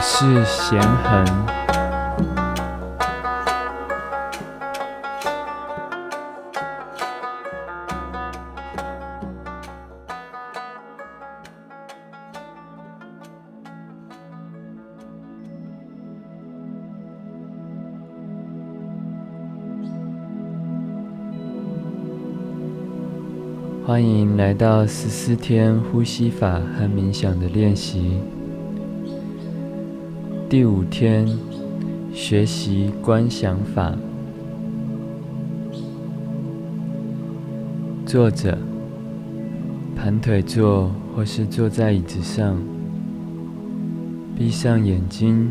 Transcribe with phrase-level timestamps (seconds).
[0.00, 1.24] 是贤恒，
[23.84, 28.20] 欢迎来到十四天呼吸法和冥想的练习。
[30.50, 31.28] 第五天，
[32.14, 33.94] 学习观想法。
[38.06, 38.56] 坐着，
[39.94, 42.56] 盘腿坐，或是坐在椅子上，
[44.34, 45.50] 闭上眼睛，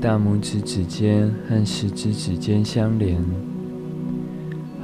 [0.00, 3.20] 大拇指指尖和食指指尖相连，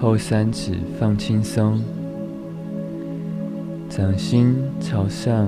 [0.00, 1.80] 后三指放轻松，
[3.88, 5.46] 掌心朝上，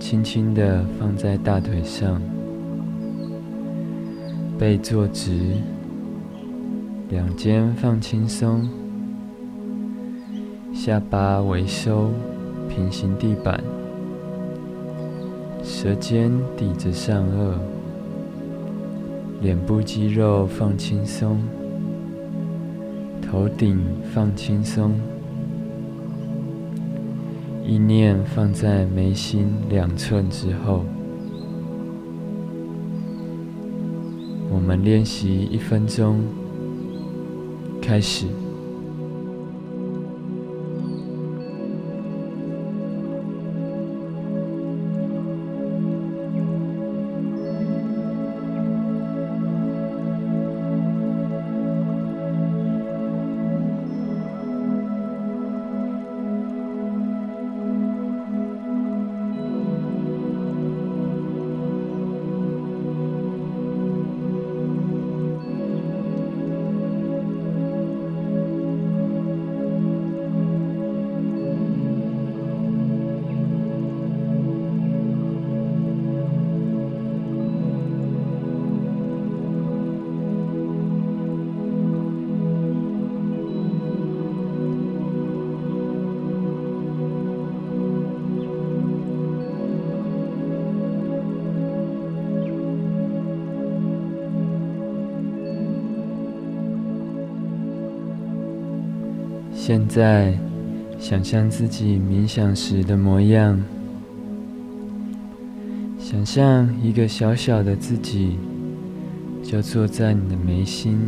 [0.00, 2.18] 轻轻地放在大腿上。
[4.58, 5.30] 背坐直，
[7.08, 8.68] 两肩放轻松，
[10.74, 12.10] 下巴微收，
[12.68, 13.62] 平行地板，
[15.62, 17.54] 舌尖抵着上颚，
[19.40, 21.38] 脸部肌肉放轻松，
[23.22, 23.78] 头顶
[24.12, 24.98] 放轻松，
[27.64, 30.84] 意念放在眉心两寸之后。
[34.68, 36.22] 我们练习一分钟，
[37.80, 38.26] 开始。
[99.68, 100.32] 现在，
[100.98, 103.62] 想象自己冥想时的模样，
[105.98, 108.38] 想象一个小小的自己，
[109.42, 110.98] 就坐在你的眉心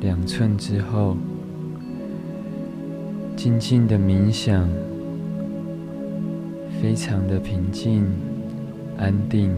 [0.00, 1.18] 两寸之后，
[3.36, 4.66] 静静的冥想，
[6.80, 8.06] 非常的平静、
[8.96, 9.50] 安定，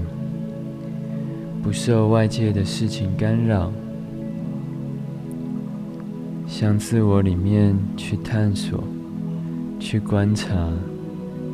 [1.62, 3.72] 不受外界的事情干扰。
[6.60, 8.84] 向自我里面去探索，
[9.78, 10.54] 去观察，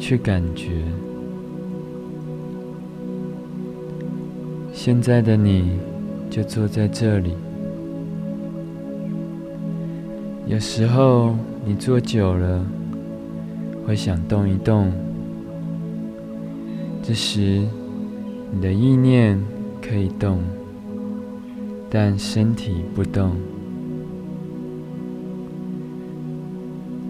[0.01, 0.83] 去感觉。
[4.73, 5.79] 现在的你
[6.29, 7.37] 就坐在这里。
[10.49, 12.67] 有时候你坐久了，
[13.87, 14.91] 会想动一动。
[17.01, 17.65] 这时，
[18.51, 19.41] 你的意念
[19.81, 20.41] 可以动，
[21.89, 23.37] 但身体不动。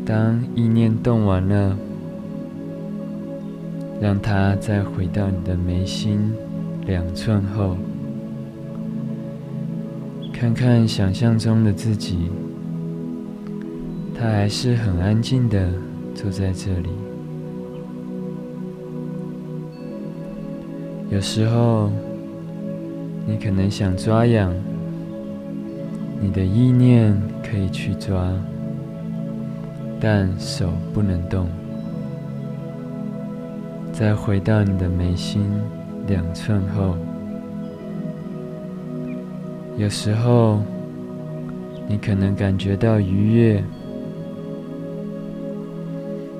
[0.06, 1.76] 当意念动完了，
[4.00, 6.32] 让它再回到你的眉心
[6.86, 7.76] 两寸后，
[10.32, 12.30] 看看想象中的自己，
[14.14, 15.68] 他还是很安静的
[16.14, 16.90] 坐在这里。
[21.10, 21.90] 有时候，
[23.26, 24.54] 你可能想抓痒，
[26.20, 28.32] 你的意念可以去抓。
[29.98, 31.48] 但手不能动，
[33.92, 35.42] 再回到你的眉心
[36.06, 36.94] 两寸后，
[39.78, 40.60] 有时候
[41.88, 43.64] 你可能感觉到愉悦，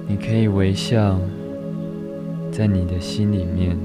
[0.07, 1.19] 你可以微笑，
[2.53, 3.77] 在你的心里面，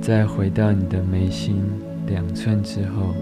[0.00, 1.62] 再回到你的眉心
[2.06, 3.14] 两寸之后。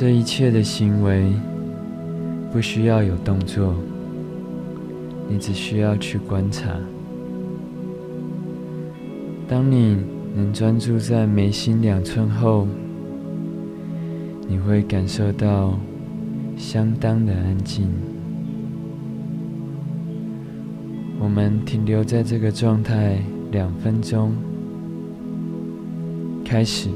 [0.00, 1.32] 这一切的行为
[2.52, 3.74] 不需要有动作，
[5.28, 6.68] 你只需要去观察。
[9.48, 9.96] 当你
[10.36, 12.68] 能专注在眉心两寸后，
[14.46, 15.76] 你会感受到
[16.56, 17.88] 相当的安静。
[21.18, 23.18] 我们停留在这个状态
[23.50, 24.32] 两分钟，
[26.44, 26.88] 开始。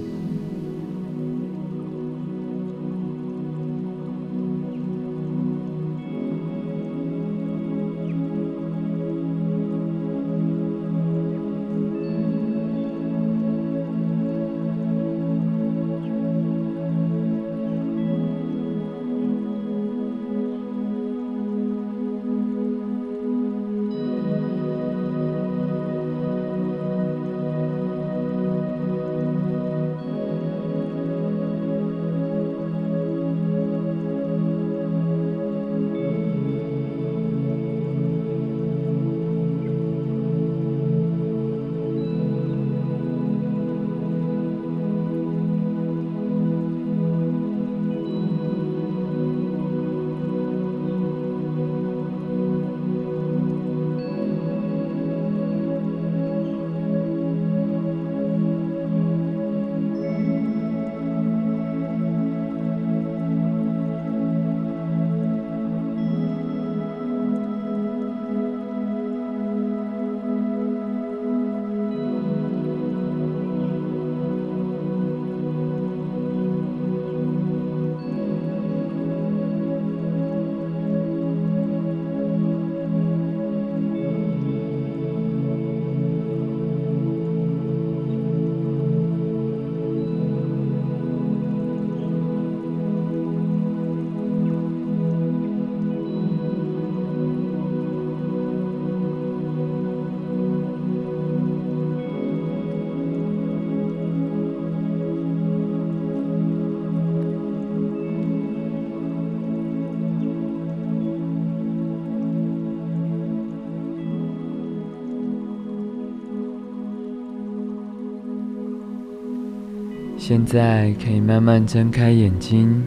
[120.17, 122.83] 现在可以慢慢睁开眼睛。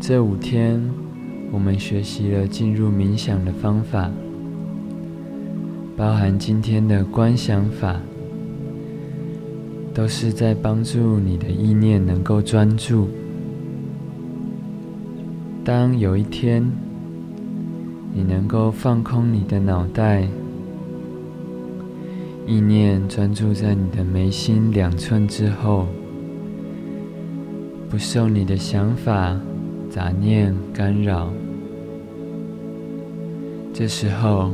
[0.00, 0.82] 这五天，
[1.52, 4.10] 我们学习了进入冥想的方法，
[5.96, 8.00] 包含今天的观想法，
[9.94, 13.08] 都是在帮助你的意念能够专注。
[15.64, 16.68] 当有一天，
[18.12, 20.26] 你能够放空你的脑袋。
[22.48, 25.86] 意念专注在你的眉心两寸之后，
[27.90, 29.38] 不受你的想法、
[29.90, 31.30] 杂念干扰。
[33.74, 34.50] 这时候，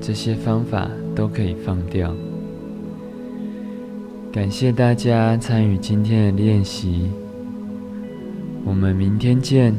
[0.00, 2.16] 这些方法都可以放掉。
[4.32, 7.10] 感谢大家参与今天的练习，
[8.64, 9.74] 我们明天见。